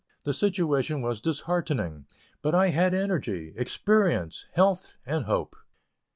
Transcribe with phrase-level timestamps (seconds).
[0.23, 2.07] The situation was disheartening,
[2.41, 5.55] but I had energy, experience, health and hope.